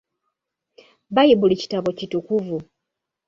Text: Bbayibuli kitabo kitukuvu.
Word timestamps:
Bbayibuli 1.11 1.55
kitabo 1.61 1.89
kitukuvu. 1.97 2.57